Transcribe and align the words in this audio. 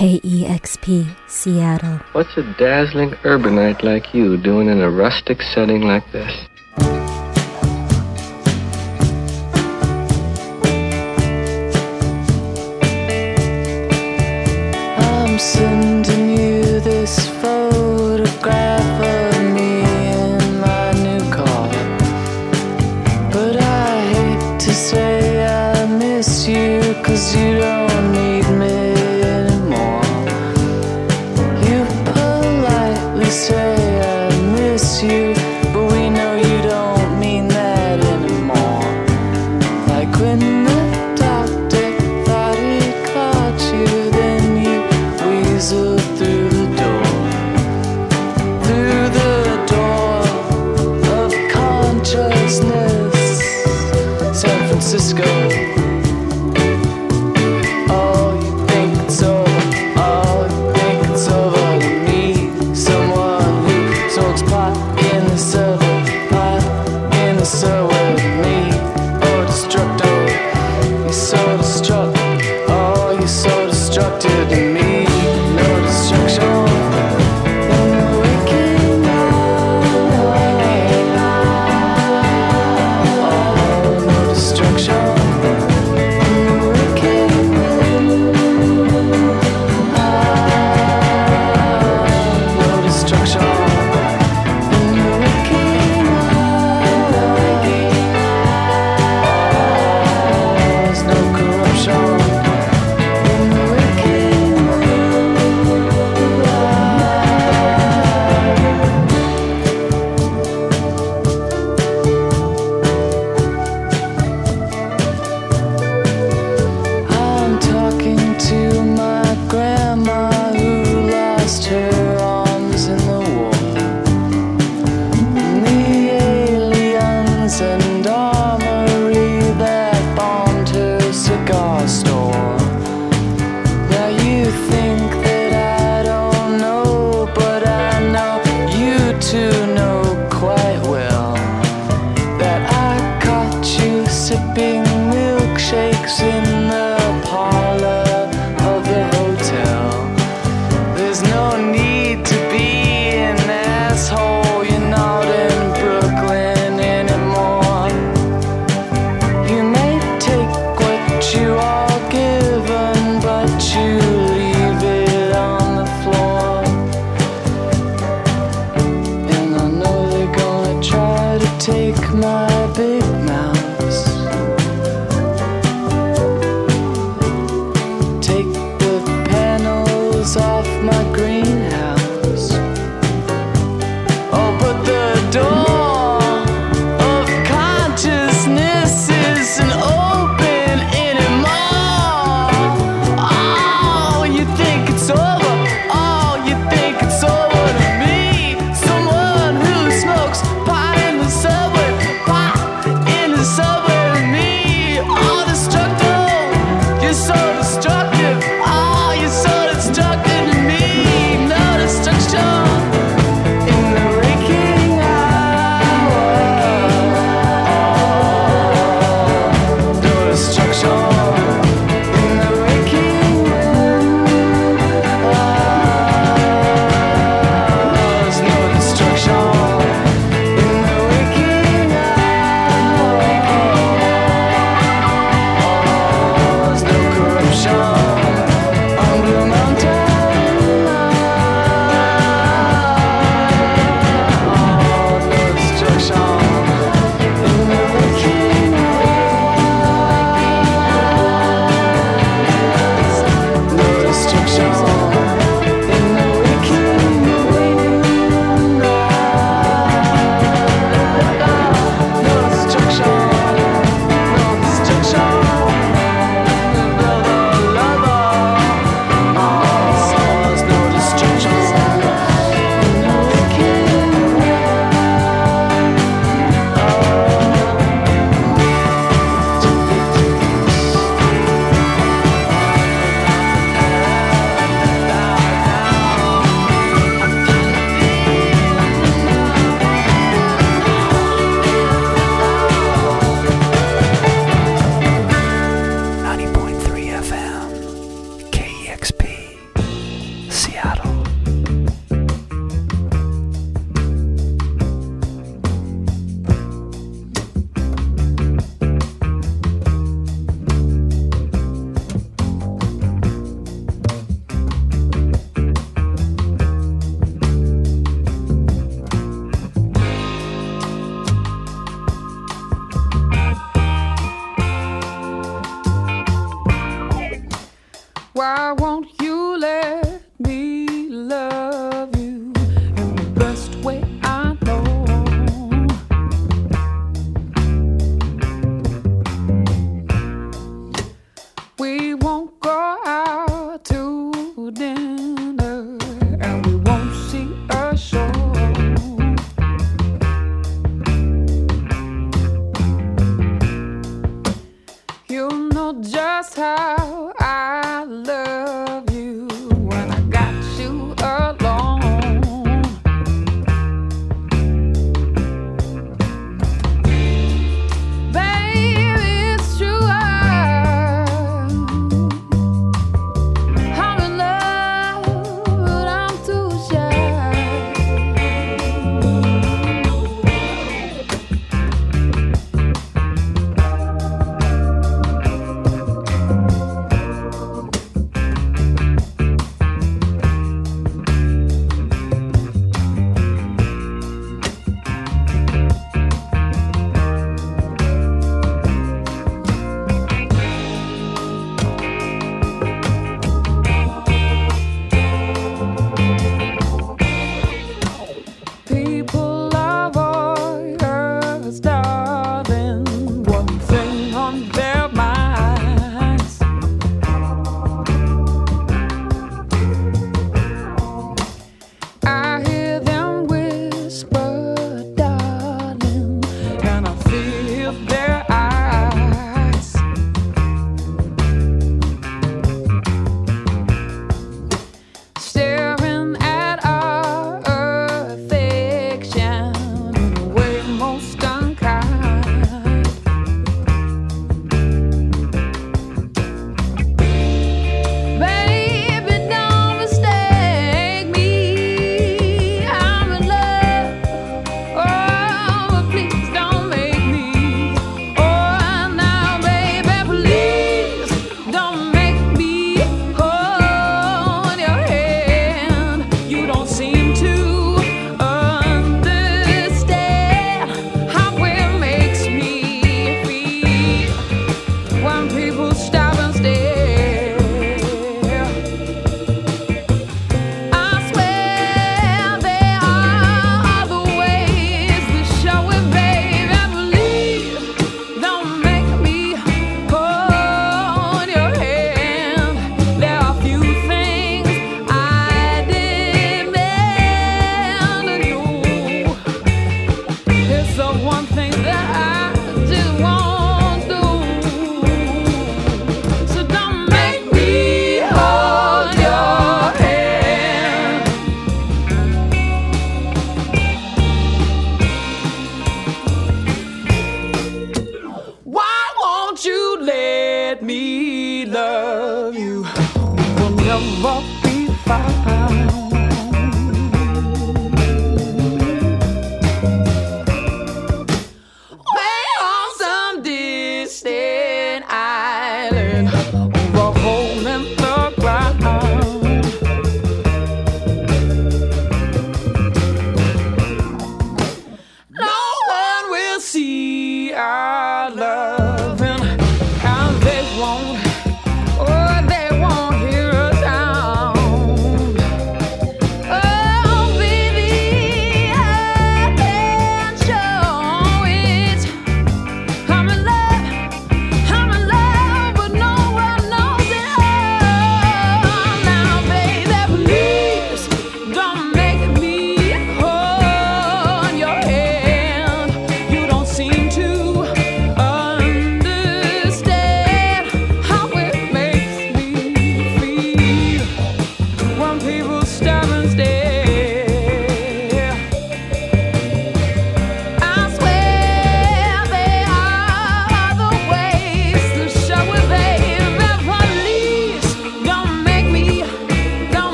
KEXP, 0.00 1.14
Seattle. 1.26 2.00
What's 2.12 2.34
a 2.38 2.54
dazzling 2.58 3.10
urbanite 3.22 3.82
like 3.82 4.14
you 4.14 4.38
doing 4.38 4.68
in 4.68 4.80
a 4.80 4.90
rustic 4.90 5.42
setting 5.42 5.82
like 5.82 6.10
this? 6.10 6.48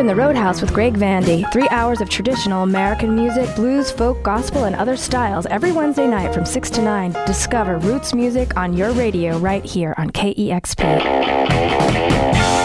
In 0.00 0.06
the 0.06 0.14
Roadhouse 0.14 0.62
with 0.62 0.72
Greg 0.72 0.94
Vandy. 0.94 1.44
Three 1.52 1.68
hours 1.68 2.00
of 2.00 2.08
traditional 2.08 2.62
American 2.62 3.14
music, 3.14 3.54
blues, 3.54 3.90
folk, 3.90 4.22
gospel, 4.22 4.64
and 4.64 4.74
other 4.74 4.96
styles 4.96 5.44
every 5.46 5.72
Wednesday 5.72 6.06
night 6.06 6.32
from 6.32 6.46
6 6.46 6.70
to 6.70 6.80
9. 6.80 7.12
Discover 7.26 7.76
roots 7.80 8.14
music 8.14 8.56
on 8.56 8.74
your 8.74 8.92
radio 8.92 9.36
right 9.36 9.62
here 9.62 9.94
on 9.98 10.08
KEXP. 10.08 11.04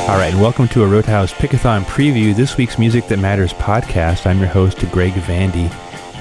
All 0.07 0.17
right, 0.17 0.33
welcome 0.35 0.69
to 0.69 0.83
a 0.83 0.87
Roadhouse 0.87 1.33
Pickathon 1.33 1.83
preview, 1.83 2.33
this 2.33 2.55
week's 2.55 2.79
Music 2.79 3.05
That 3.09 3.19
Matters 3.19 3.51
podcast. 3.51 4.25
I'm 4.25 4.39
your 4.39 4.47
host, 4.47 4.89
Greg 4.91 5.11
Vandy. 5.11 5.69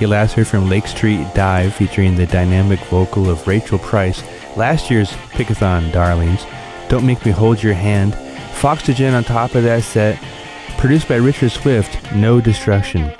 You 0.00 0.08
last 0.08 0.32
heard 0.32 0.48
from 0.48 0.68
Lake 0.68 0.88
Street 0.88 1.24
Dive 1.32 1.72
featuring 1.72 2.16
the 2.16 2.26
dynamic 2.26 2.80
vocal 2.86 3.30
of 3.30 3.46
Rachel 3.46 3.78
Price, 3.78 4.20
last 4.56 4.90
year's 4.90 5.12
Pickathon 5.30 5.92
Darlings. 5.92 6.44
Don't 6.88 7.06
Make 7.06 7.24
Me 7.24 7.30
Hold 7.30 7.62
Your 7.62 7.74
Hand. 7.74 8.16
Foxygen 8.54 9.14
on 9.14 9.22
top 9.22 9.54
of 9.54 9.62
that 9.62 9.84
set 9.84 10.18
Produced 10.84 11.08
by 11.08 11.16
Richard 11.16 11.50
Swift, 11.50 12.12
No 12.12 12.42
Destruction. 12.42 13.10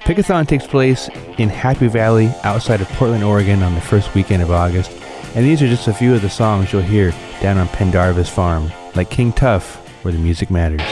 Pickathon 0.00 0.44
takes 0.44 0.66
place 0.66 1.08
in 1.38 1.48
Happy 1.48 1.86
Valley 1.86 2.32
outside 2.42 2.80
of 2.80 2.88
Portland, 2.88 3.22
Oregon 3.22 3.62
on 3.62 3.76
the 3.76 3.80
first 3.80 4.12
weekend 4.12 4.42
of 4.42 4.50
August, 4.50 4.90
and 5.36 5.46
these 5.46 5.62
are 5.62 5.68
just 5.68 5.86
a 5.86 5.94
few 5.94 6.16
of 6.16 6.22
the 6.22 6.28
songs 6.28 6.72
you'll 6.72 6.82
hear 6.82 7.14
down 7.40 7.58
on 7.58 7.68
Pendarvis 7.68 8.28
Farm, 8.28 8.72
like 8.96 9.08
King 9.08 9.32
Tuff, 9.32 9.76
where 10.04 10.10
the 10.10 10.18
music 10.18 10.50
matters. 10.50 10.82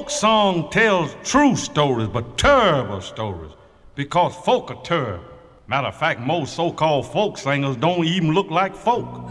folk 0.00 0.08
song 0.08 0.70
tells 0.70 1.14
true 1.22 1.54
stories, 1.54 2.08
but 2.08 2.38
terrible 2.38 3.02
stories, 3.02 3.52
because 3.94 4.34
folk 4.34 4.70
are 4.70 4.82
terrible. 4.82 5.22
Matter 5.66 5.88
of 5.88 5.94
fact, 5.94 6.20
most 6.20 6.56
so 6.56 6.72
called 6.72 7.12
folk 7.12 7.36
singers 7.36 7.76
don't 7.76 8.06
even 8.06 8.32
look 8.32 8.50
like 8.50 8.74
folk. 8.74 9.30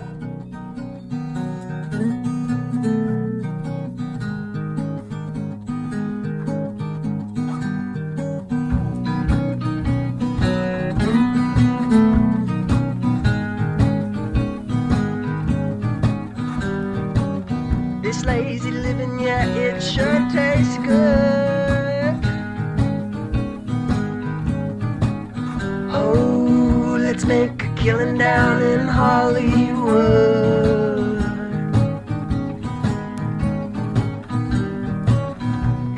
down 28.30 28.62
in 28.62 28.88
Hollywood. 28.88 29.50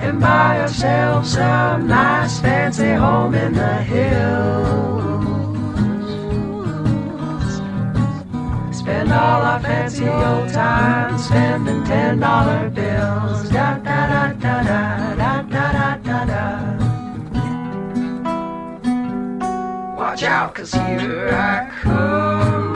And 0.03 0.15
buy 0.19 0.61
ourselves 0.61 1.33
some 1.33 1.87
nice 1.87 2.39
fancy 2.39 2.93
home 3.03 3.33
in 3.35 3.51
the 3.53 3.75
hills. 3.93 5.21
Spend 8.79 9.11
all 9.11 9.41
our 9.51 9.59
fancy 9.59 10.07
old 10.07 10.49
time 10.53 11.17
spending 11.17 11.83
ten 11.83 12.19
dollar 12.19 12.69
bills. 12.69 13.49
Da 13.49 13.67
da 13.87 13.99
da 14.11 14.21
da 14.43 14.55
da 14.69 14.81
da 15.19 15.65
da 15.75 15.97
da 16.07 16.19
da. 16.31 16.45
Watch 19.97 20.23
out, 20.23 20.55
cause 20.55 20.73
here 20.73 21.29
I 21.29 21.70
come. 21.91 22.70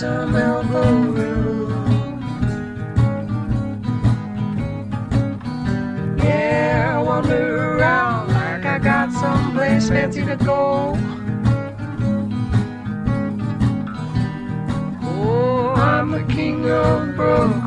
some 0.00 0.34
elbow 0.34 0.94
room, 1.12 2.22
Yeah, 6.16 6.94
I 6.96 7.02
wander 7.02 7.76
around 7.76 8.28
like 8.28 8.64
I 8.64 8.78
got 8.78 9.12
some 9.12 9.52
place 9.52 9.90
fancy 9.90 10.24
to 10.24 10.36
go. 10.36 10.96
Oh, 15.02 15.74
I'm 15.76 16.12
the 16.12 16.24
king 16.32 16.64
of 16.70 17.14
broke. 17.14 17.59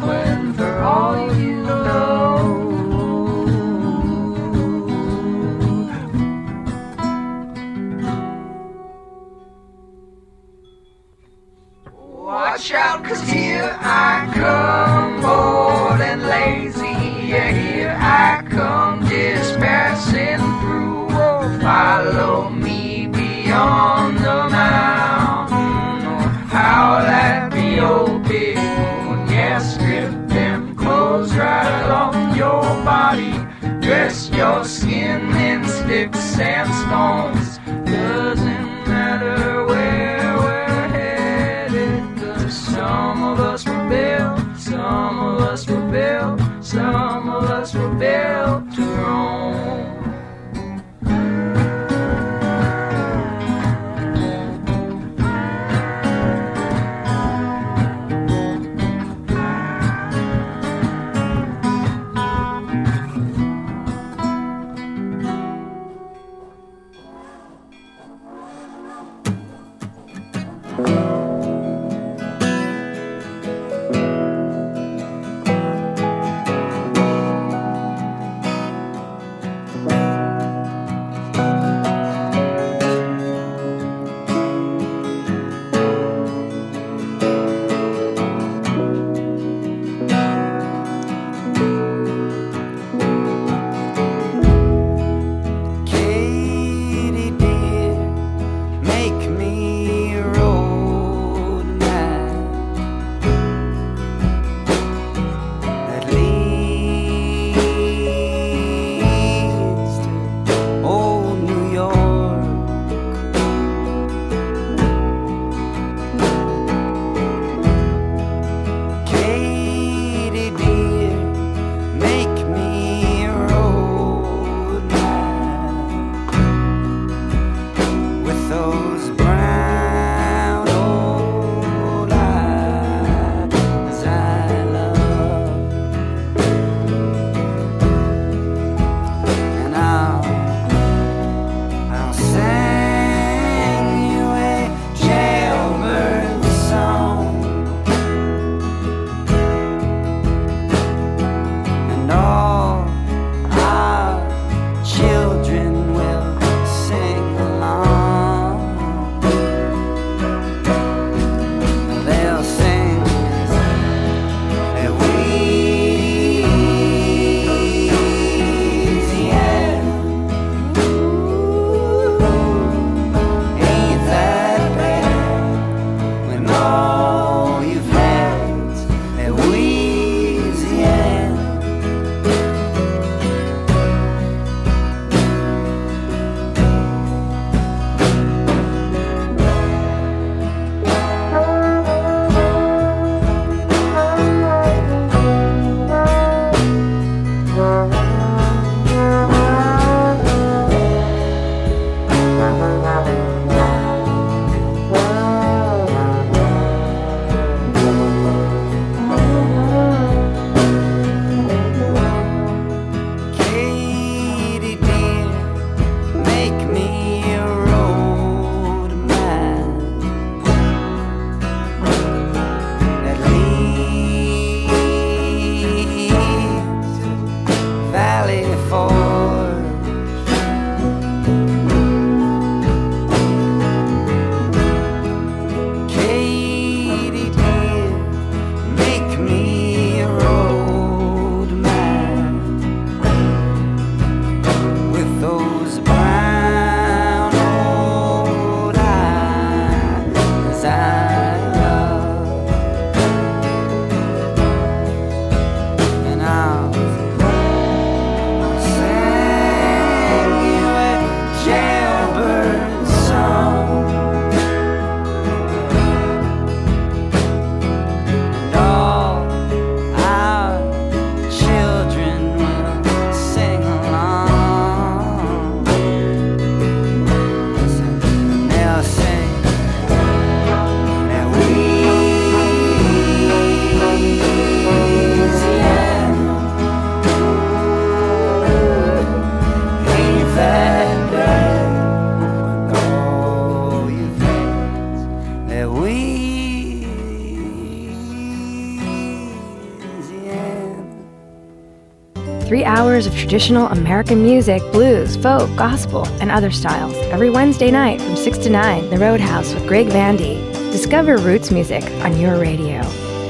Traditional 303.34 303.65
American 303.69 304.22
music, 304.22 304.62
blues, 304.72 305.15
folk, 305.15 305.50
gospel, 305.58 306.06
and 306.22 306.30
other 306.30 306.52
styles. 306.52 306.93
Every 307.12 307.32
Wednesday 307.32 307.72
night 307.72 308.00
from 308.00 308.15
6 308.15 308.38
to 308.38 308.50
9, 308.52 308.91
The 308.91 309.00
Roadhouse 309.00 309.56
with 309.56 309.65
Greg 309.67 309.88
Vandy. 309.88 310.38
Discover 310.72 311.17
roots 311.17 311.50
music 311.50 311.84
on 312.04 312.19
your 312.19 312.39
radio. 312.39 312.82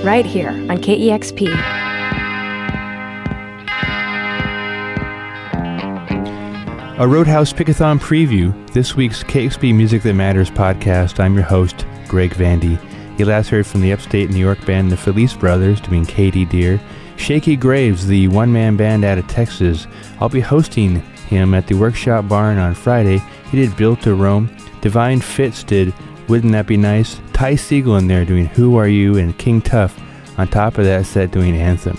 Right 0.04 0.26
here 0.26 0.50
on 0.50 0.80
KEXP. 0.80 1.48
A 7.00 7.08
Roadhouse 7.08 7.54
Pickathon 7.54 7.98
preview, 7.98 8.74
this 8.74 8.98
week's 8.98 9.24
KXP 9.24 9.74
Music 9.74 10.02
That 10.02 10.16
Matters 10.16 10.52
podcast. 10.52 11.22
I'm 11.22 11.34
your 11.34 11.46
host, 11.46 11.86
Greg 12.10 12.32
Vandy. 12.32 12.78
You 13.18 13.26
last 13.26 13.48
heard 13.48 13.66
from 13.66 13.80
the 13.80 13.94
upstate 13.94 14.32
New 14.32 14.40
York 14.40 14.66
band 14.66 14.92
The 14.92 14.98
Felice 14.98 15.34
Brothers 15.34 15.80
doing 15.80 16.06
Katie 16.06 16.44
Dear. 16.44 16.82
Shakey 17.16 17.56
Graves, 17.56 18.08
the 18.08 18.28
one 18.28 18.52
man 18.52 18.76
band 18.76 19.06
out 19.06 19.18
of 19.18 19.28
Texas. 19.28 19.88
I'll 20.20 20.30
be 20.30 20.40
hosting 20.40 21.02
him 21.28 21.54
at 21.54 21.68
the 21.68 21.76
Workshop 21.76 22.28
Barn 22.28 22.58
on 22.58 22.74
Friday. 22.74 23.22
He 23.52 23.58
did 23.58 23.76
Built 23.76 24.02
to 24.02 24.16
Roam. 24.16 24.56
Divine 24.82 25.22
Fits 25.22 25.64
did 25.64 25.94
Wouldn't 26.28 26.54
That 26.54 26.68
Be 26.68 26.78
Nice? 26.78 27.20
Ty 27.34 27.54
Segall 27.54 28.00
in 28.00 28.08
there 28.08 28.26
doing 28.26 28.46
Who 28.48 28.78
Are 28.78 28.88
You? 28.88 29.18
and 29.18 29.38
King 29.38 29.62
Tuff 29.62 30.00
on 30.38 30.48
top 30.48 30.78
of 30.78 30.86
that 30.86 31.06
set 31.06 31.32
doing 31.32 31.56
Anthem. 31.56 31.98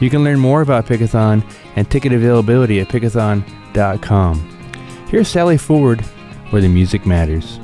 You 0.00 0.10
can 0.10 0.22
learn 0.24 0.38
more 0.38 0.62
about 0.62 0.86
Pickathon 0.86 1.42
and 1.76 1.90
ticket 1.90 2.12
availability 2.12 2.80
at 2.80 2.88
pickathon.com. 2.88 4.38
Here's 5.08 5.28
Sallie 5.28 5.56
Ford, 5.56 6.00
where 6.50 6.62
the 6.62 6.68
music 6.68 7.06
matters. 7.06 7.58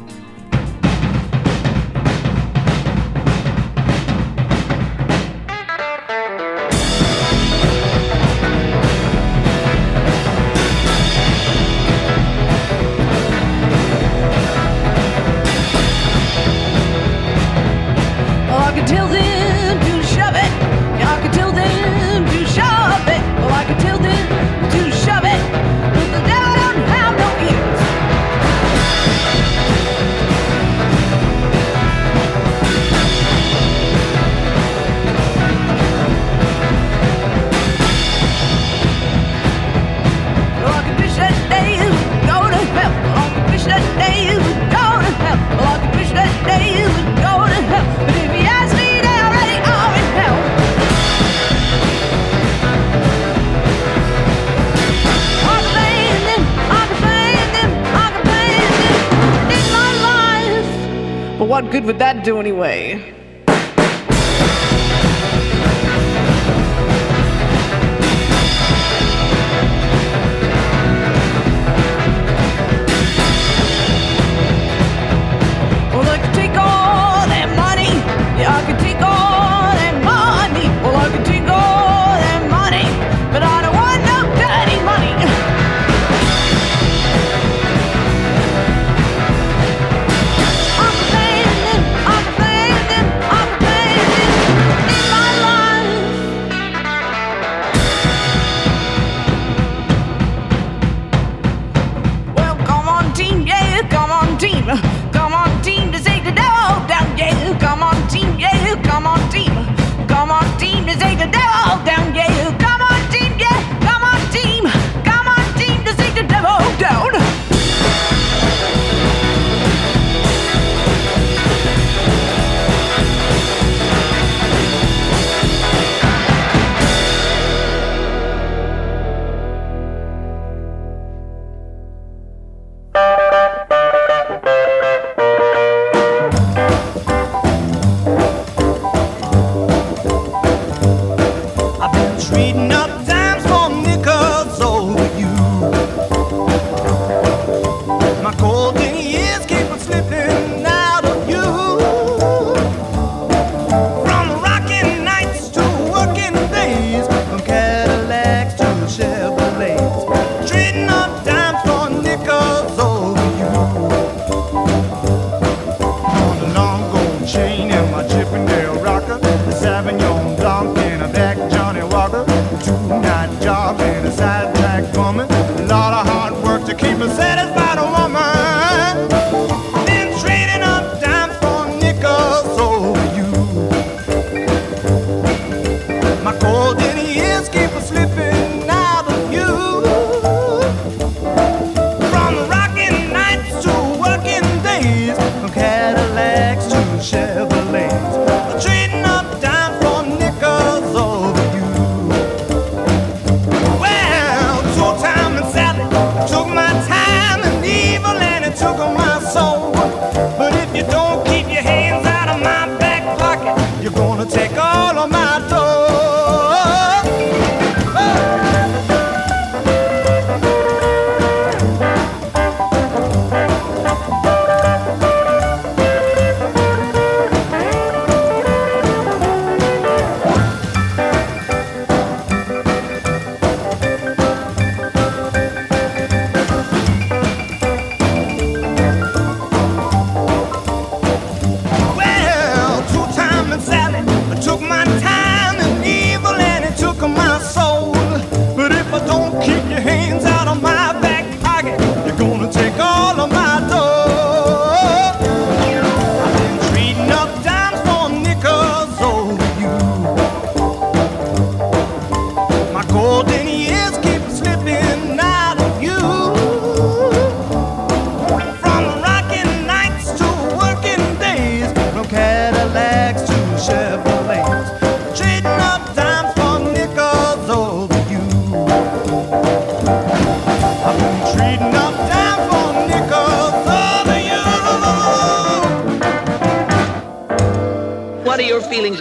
Would 61.85 61.99
that 61.99 62.25
do 62.25 62.41
anyway? 62.41 63.14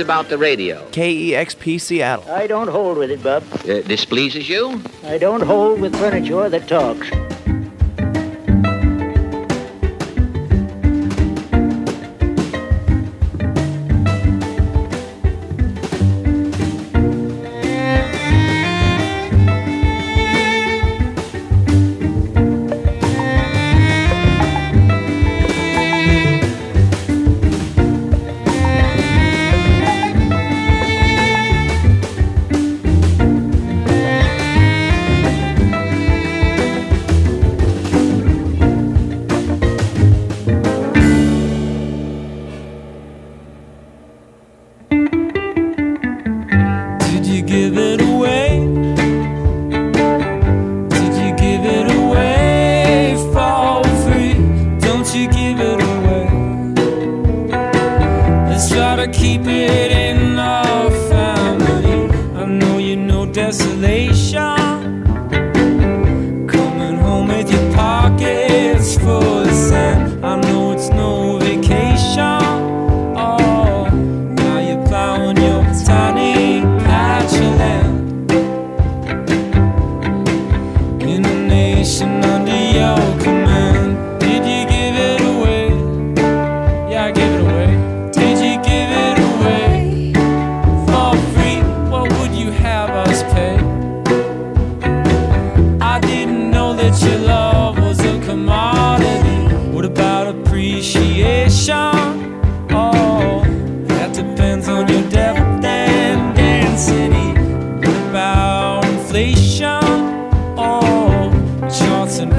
about 0.04 0.30
the 0.30 0.38
radio? 0.38 0.86
KEXP 0.91 1.82
Seattle. 1.82 2.30
I 2.30 2.45
don't 2.45 2.68
hold 2.68 2.97
with 2.97 3.10
it, 3.10 3.24
Bub. 3.24 3.43
Uh, 3.68 3.82
displeases 3.82 4.47
you? 4.47 4.84
I 5.04 5.18
don't 5.18 5.41
hold 5.41 5.82
with 5.82 5.95
furniture 5.95 6.49
that 6.49 6.68
talks. 6.68 7.10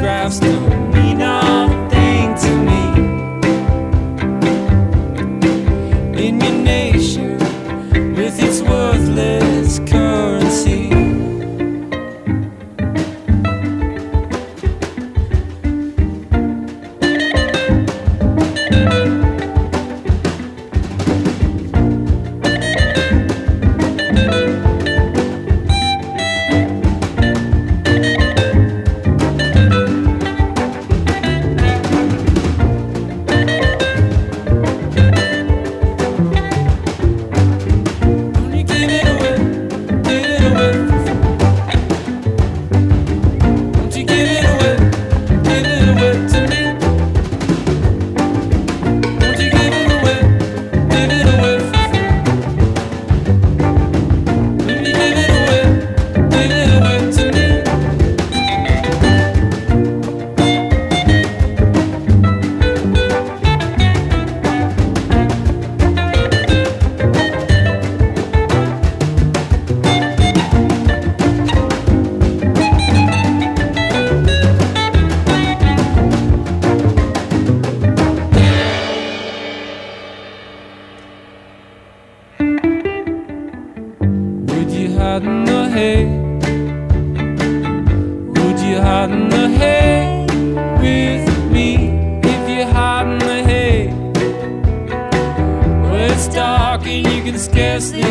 photographs. 0.05 0.74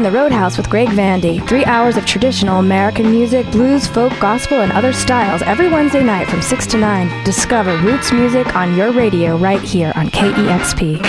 in 0.00 0.04
the 0.04 0.18
Roadhouse 0.18 0.56
with 0.56 0.70
Greg 0.70 0.88
Vandy. 0.88 1.46
Three 1.46 1.64
hours 1.66 1.98
of 1.98 2.06
traditional 2.06 2.58
American 2.58 3.10
music, 3.10 3.44
blues, 3.50 3.86
folk, 3.86 4.18
gospel, 4.18 4.62
and 4.62 4.72
other 4.72 4.94
styles 4.94 5.42
every 5.42 5.68
Wednesday 5.68 6.02
night 6.02 6.26
from 6.26 6.40
6 6.40 6.66
to 6.68 6.78
9. 6.78 7.24
Discover 7.24 7.76
roots 7.82 8.10
music 8.10 8.56
on 8.56 8.74
your 8.74 8.92
radio 8.92 9.36
right 9.36 9.60
here 9.60 9.92
on 9.96 10.08
KEXP. 10.08 11.04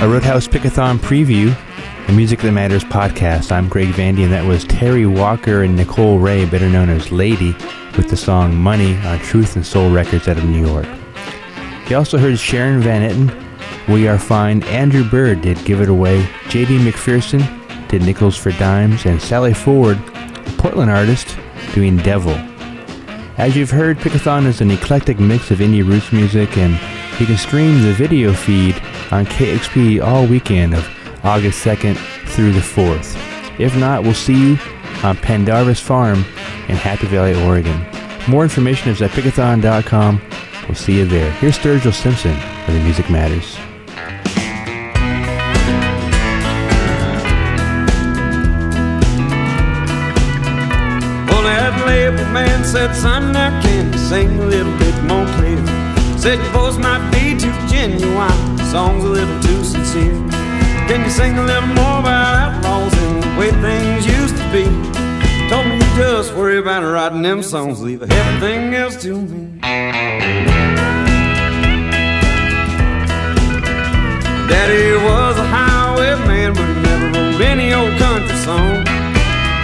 A 0.00 0.08
Roadhouse 0.08 0.46
Pickathon 0.46 0.98
preview, 0.98 1.56
the 2.06 2.12
Music 2.12 2.38
That 2.38 2.52
Matters 2.52 2.84
podcast. 2.84 3.50
I'm 3.50 3.68
Greg 3.68 3.88
Vandy, 3.88 4.22
and 4.22 4.32
that 4.32 4.44
was 4.44 4.64
Terri 4.64 5.12
Walker 5.12 5.64
and 5.64 5.74
Nicole 5.74 6.20
Wray, 6.20 6.44
better 6.44 6.68
known 6.68 6.88
as 6.88 7.10
Lady, 7.10 7.50
with 7.96 8.10
the 8.10 8.16
song 8.16 8.54
Money 8.54 8.96
on 8.98 9.18
Truth 9.18 9.56
and 9.56 9.66
Soul 9.66 9.90
Records 9.90 10.28
out 10.28 10.38
of 10.38 10.44
New 10.44 10.64
York. 10.64 10.86
You 11.90 11.96
also 11.96 12.16
heard 12.16 12.38
Sharon 12.38 12.80
Van 12.80 13.10
Etten 13.10 13.47
we 13.88 14.06
Are 14.06 14.18
Fine, 14.18 14.62
Andrew 14.64 15.08
Bird 15.08 15.40
did 15.40 15.64
Give 15.64 15.80
It 15.80 15.88
Away, 15.88 16.22
JD 16.44 16.80
McPherson 16.80 17.88
did 17.88 18.02
Nickels 18.02 18.36
for 18.36 18.52
Dimes, 18.52 19.06
and 19.06 19.20
Sallie 19.20 19.54
Ford, 19.54 19.96
a 19.96 20.54
Portland 20.58 20.90
artist, 20.90 21.38
doing 21.74 21.96
Devil. 21.96 22.34
As 23.38 23.56
you've 23.56 23.70
heard, 23.70 23.98
Pickathon 23.98 24.46
is 24.46 24.60
an 24.60 24.70
eclectic 24.70 25.18
mix 25.18 25.50
of 25.50 25.60
indie 25.60 25.86
roots 25.86 26.12
music, 26.12 26.58
and 26.58 26.72
you 27.18 27.26
can 27.26 27.36
stream 27.36 27.82
the 27.82 27.92
video 27.92 28.32
feed 28.32 28.74
on 29.10 29.24
KEXP 29.24 30.04
all 30.04 30.26
weekend 30.26 30.74
of 30.74 31.24
August 31.24 31.64
2nd 31.64 31.96
through 32.28 32.52
the 32.52 32.60
4th. 32.60 33.16
If 33.58 33.76
not, 33.76 34.02
we'll 34.02 34.14
see 34.14 34.50
you 34.50 34.58
on 35.02 35.16
Pendarvis 35.16 35.80
Farm 35.80 36.18
in 36.68 36.76
Happy 36.76 37.06
Valley, 37.06 37.34
Oregon. 37.44 37.80
More 38.28 38.42
information 38.42 38.90
is 38.90 39.00
at 39.00 39.10
pickathon.com. 39.12 40.20
We'll 40.66 40.74
see 40.74 40.98
you 40.98 41.06
there. 41.06 41.30
Here's 41.32 41.56
Sturgill 41.58 41.94
Simpson 41.94 42.36
for 42.66 42.72
The 42.72 42.80
Music 42.80 43.08
Matters. 43.08 43.56
said, 52.78 52.94
son, 52.94 53.32
now 53.32 53.50
can 53.60 53.92
you 53.92 53.98
sing 53.98 54.38
a 54.38 54.46
little 54.46 54.76
bit 54.78 54.94
more 55.02 55.26
clear? 55.34 55.58
Said 56.16 56.38
your 56.38 56.52
voice 56.52 56.76
might 56.76 57.02
be 57.10 57.36
too 57.36 57.52
genuine, 57.66 58.58
song's 58.70 59.02
a 59.02 59.08
little 59.08 59.40
too 59.42 59.64
sincere. 59.64 60.14
Can 60.86 61.02
you 61.02 61.10
sing 61.10 61.36
a 61.38 61.44
little 61.44 61.74
more 61.80 61.98
about 61.98 62.34
outlaws 62.38 62.94
and 63.02 63.22
the 63.24 63.30
way 63.38 63.50
things 63.66 64.06
used 64.06 64.36
to 64.36 64.46
be? 64.54 64.64
Told 65.50 65.66
me 65.66 65.74
you 65.74 65.90
just 65.96 66.32
worry 66.34 66.58
about 66.58 66.84
writing 66.84 67.22
them 67.22 67.42
songs, 67.42 67.82
leave 67.82 68.00
everything 68.00 68.72
else 68.74 68.96
to 69.02 69.20
me. 69.22 69.58
Daddy 74.50 74.84
was 75.08 75.36
a 75.36 75.46
highwayman, 75.56 76.54
but 76.54 76.68
he 76.68 76.74
never 76.88 77.06
wrote 77.18 77.40
any 77.40 77.74
old 77.74 77.98
country 77.98 78.36
song. 78.36 78.84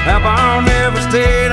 Papa 0.04 0.66
never 0.66 1.00
stayed 1.08 1.52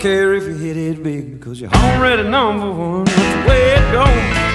care 0.00 0.34
if 0.34 0.44
you 0.44 0.54
hit 0.54 0.76
it 0.76 1.02
big, 1.02 1.40
cause 1.40 1.60
you're 1.60 1.70
already 1.70 2.28
number 2.28 2.70
one. 2.70 3.04
That's 3.04 3.16
the 3.16 3.48
way 3.48 3.72
it 3.76 3.92
goes. 3.92 4.46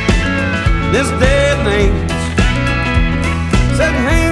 This 0.92 1.10
day 1.20 1.52
and 1.54 1.68
age. 1.68 2.12
Said 3.78 3.94
you 4.04 4.31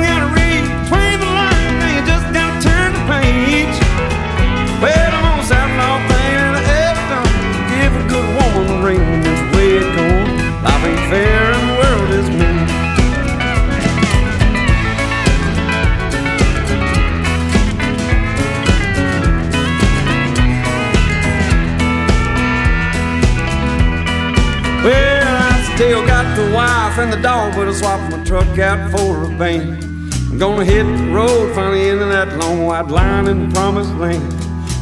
and 27.01 27.13
the 27.13 27.21
dog, 27.21 27.55
but 27.55 27.67
I 27.67 27.71
swapped 27.71 28.11
my 28.11 28.23
truck 28.25 28.59
out 28.59 28.91
for 28.91 29.23
a 29.23 29.29
band. 29.37 29.83
I'm 30.29 30.37
gonna 30.37 30.65
hit 30.65 30.83
the 30.83 31.11
road, 31.11 31.55
finally 31.55 31.87
into 31.87 32.05
that 32.05 32.37
long 32.37 32.65
white 32.65 32.87
line 32.87 33.27
in 33.27 33.47
the 33.47 33.55
promised 33.55 33.93
land. 33.95 34.23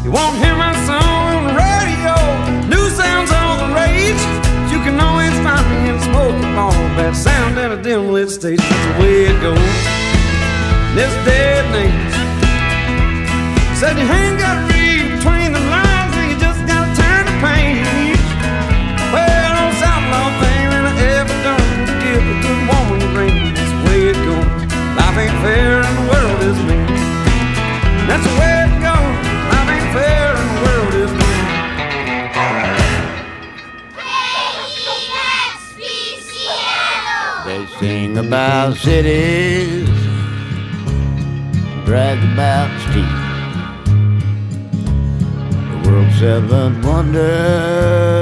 You 0.04 0.12
won't 0.12 0.36
hear 0.38 0.56
my 0.56 0.74
song 0.90 1.22
on 1.38 1.44
the 1.50 1.54
radio, 1.54 2.16
new 2.74 2.90
sounds 2.90 3.32
on 3.32 3.56
the 3.62 3.70
rage. 3.76 4.24
You 4.72 4.80
can 4.86 5.00
always 5.00 5.34
find 5.46 5.66
me 5.70 5.90
in 5.92 6.00
smoky 6.02 6.48
bar, 6.58 6.72
bad 6.98 7.16
sound 7.16 7.58
and 7.60 7.74
a 7.74 7.82
dim 7.82 8.12
lit 8.12 8.32
stage. 8.32 8.58
That's 8.58 8.86
the 8.88 9.04
way 9.04 9.26
it 9.26 9.40
goes. 9.42 10.08
And 10.98 11.28
age. 11.86 12.14
Said 13.78 13.96
you 14.00 14.10
ain't 14.10 14.40
gotta 14.40 14.77
Life 25.18 25.30
ain't 25.30 25.42
fair 25.42 25.82
and 25.82 25.98
the 25.98 26.04
world 26.12 26.42
is 26.44 26.58
mean. 26.68 26.86
That's 28.08 28.24
the 28.24 28.34
way 28.38 28.54
it 28.66 28.74
goes. 28.86 29.18
Life 29.52 29.70
ain't 29.76 29.90
fair 29.98 30.30
and 30.38 30.50
the 30.54 30.62
world 30.62 30.94
is 30.94 31.12
mean. 31.18 31.46
They 37.48 37.62
sing 37.80 38.14
about 38.20 38.78
cities, 38.78 39.90
brag 41.84 42.20
about 42.34 42.70
streets. 42.82 43.26
The 45.72 45.78
world's 45.90 46.16
seven 46.20 46.82
wonders 46.84 48.22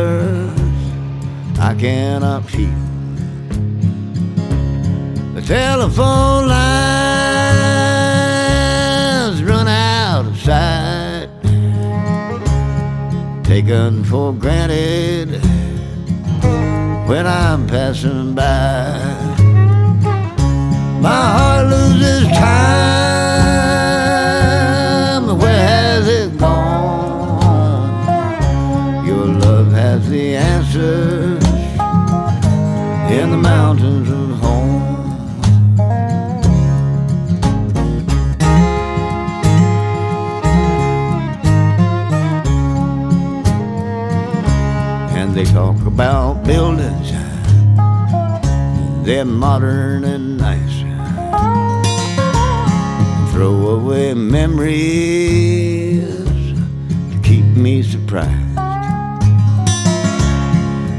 I 1.59 1.75
cannot 1.77 2.45
feel. 2.49 2.84
The 5.35 5.41
telephone 5.41 6.47
lines 6.47 6.63
run 9.43 9.67
out 9.67 10.27
of 10.27 10.37
sight, 10.37 11.27
taken 13.43 14.05
for 14.05 14.31
granted 14.31 15.43
when 17.05 17.27
I'm 17.27 17.67
passing 17.67 18.33
by. 18.33 18.97
My 21.01 21.23
heart 21.37 21.67
loses 21.67 22.29
time. 22.29 23.14
About 45.95 46.43
buildings, 46.43 47.11
they're 49.05 49.23
modern 49.23 50.03
and 50.03 50.37
nice. 50.37 50.81
Throw 53.31 53.69
away 53.77 54.13
memories 54.13 56.03
to 57.11 57.17
keep 57.23 57.45
me 57.45 57.81
surprised. 57.81 58.57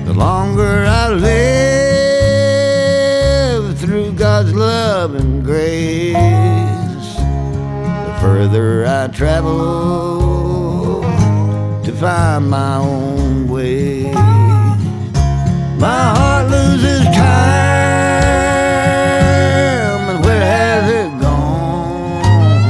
The 0.07 0.15
longer 0.15 0.87
I 0.89 1.11
live 3.61 3.79
through 3.79 4.13
God's 4.13 4.55
love 4.55 5.15
and 5.15 5.45
grace, 5.45 6.15
the 8.07 8.15
further 8.23 8.87
I 8.87 9.09
travel 9.09 11.03
to 11.85 11.93
find 11.93 12.49
my 12.49 12.77
own 12.79 13.47
way. 13.49 13.96
My 15.79 16.14
heart 16.16 16.51
loses 16.51 17.05
time, 17.05 17.16
and 20.11 20.24
where 20.24 20.41
has 20.41 20.91
it 20.91 21.11
gone? 21.20 22.64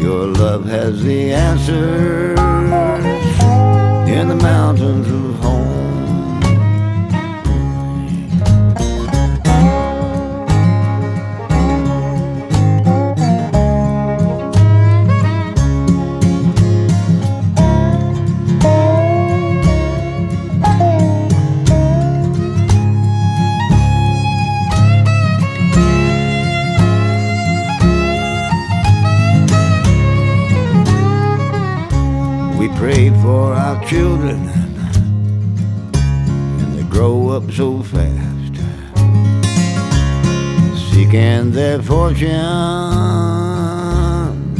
Your 0.00 0.26
love 0.28 0.64
has 0.66 1.02
the 1.02 1.32
answers 1.32 2.33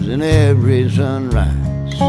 in 0.09 0.23
every 0.23 0.89
sunrise. 0.91 2.01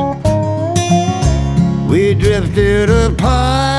We 1.90 2.14
drifted 2.14 2.90
apart, 2.90 3.75